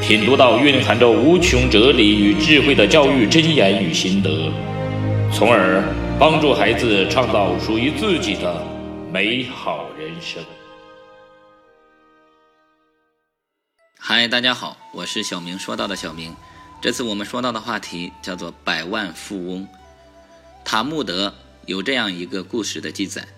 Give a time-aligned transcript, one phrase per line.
[0.00, 4.50] 品读到蕴含着无穷哲理与智慧的教育箴言与心得，
[5.32, 5.84] 从而
[6.18, 8.66] 帮助孩子创造属于自己的
[9.12, 10.42] 美好人生。
[13.98, 16.34] 嗨，大家好，我是小明说到的小明。
[16.80, 19.68] 这次我们说到的话题叫做“百万富翁”。
[20.64, 21.32] 塔木德
[21.66, 23.28] 有这样一个故事的记载：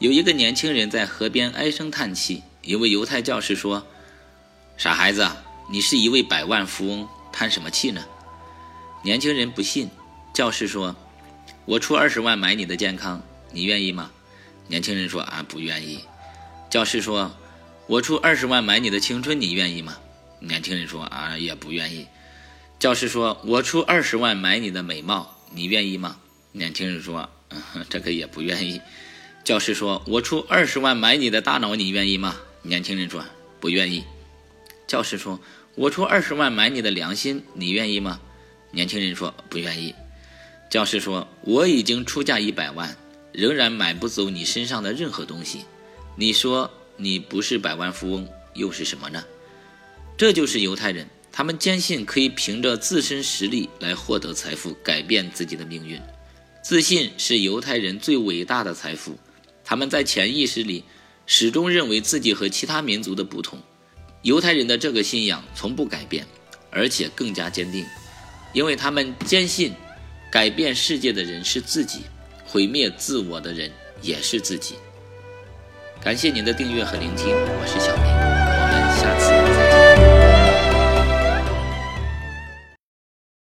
[0.00, 3.86] 有一个年轻人在河边唉声叹气，一位犹太教士说
[4.76, 5.26] ：“傻孩子。”
[5.70, 8.02] 你是一位百万富翁，叹什么气呢？
[9.02, 9.90] 年轻人不信，
[10.32, 10.96] 教士说
[11.66, 14.10] ：“我出二十万买你的健康，你愿意吗？”
[14.66, 16.00] 年轻人说：“啊，不愿意。”
[16.70, 17.36] 教师说
[17.86, 19.98] ：“我出二十万买你的青春，你愿意吗？”
[20.40, 22.06] 年轻人说：“啊，也不愿意。”
[22.80, 26.16] 教师说：“我出二十万买你的美貌，你愿意吗？”
[26.52, 28.80] 年轻人说：“嗯 这个也不愿意。”
[29.44, 33.22] 教师说：“我出二十万买你的大脑，你愿意吗？”年轻人说
[33.60, 34.02] ：“不愿意。”
[34.88, 35.38] 教师说。
[35.78, 38.20] 我出二十万买你的良心，你愿意吗？
[38.72, 39.94] 年轻人说不愿意。
[40.68, 42.96] 教师说我已经出价一百万，
[43.30, 45.60] 仍然买不走你身上的任何东西。
[46.16, 49.24] 你说你不是百万富翁，又是什么呢？
[50.16, 56.00] 这就是犹太人，他们坚信可以凭着自身实力来获得财富，改变自己的命运。
[56.60, 59.16] 自信是犹太人最伟大的财富。
[59.64, 60.82] 他们在潜意识里
[61.24, 63.60] 始终认为自己和其他民族的不同。
[64.22, 66.26] 犹太人的这个信仰从不改变，
[66.70, 67.84] 而且更加坚定，
[68.52, 69.72] 因为他们坚信，
[70.30, 72.00] 改变世界的人是自己，
[72.44, 73.70] 毁灭自我的人
[74.02, 74.74] 也是自己。
[76.02, 78.04] 感谢您的订阅和聆听，我是小明。
[78.10, 79.27] 我们下次